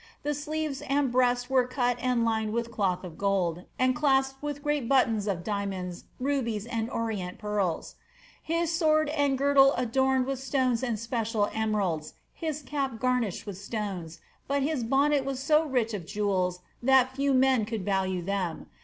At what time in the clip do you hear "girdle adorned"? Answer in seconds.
9.37-10.25